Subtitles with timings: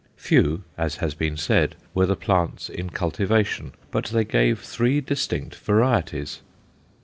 [0.17, 5.53] Few, as has been said, were the plants in cultivation, but they gave three distinct
[5.53, 6.39] varieties.